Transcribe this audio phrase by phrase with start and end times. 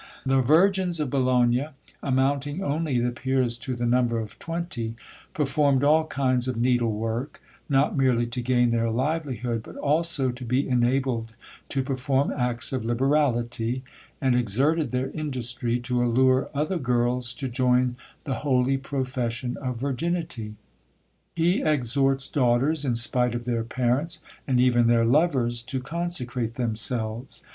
[0.25, 1.67] The Virgins of Bologna,
[2.01, 4.95] amounting only, it appears, to the number of twenty,
[5.35, 7.39] performed all kinds of needlework,
[7.69, 11.35] not merely to gain their livelihood, but also to be enabled
[11.69, 13.83] to perform acts of liberality,
[14.19, 20.55] and exerted their industry to allure other girls to join the holy profession of VIRGINITY.
[21.35, 27.43] He exhorts daughters, in spite of their parents, and even their lovers, to consecrate themselves.